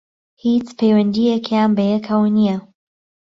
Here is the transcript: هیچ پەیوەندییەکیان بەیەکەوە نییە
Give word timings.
هیچ 0.43 0.67
پەیوەندییەکیان 0.77 1.69
بەیەکەوە 1.77 2.27
نییە 2.37 2.57